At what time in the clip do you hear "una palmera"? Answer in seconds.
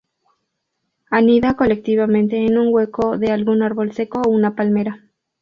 4.31-5.05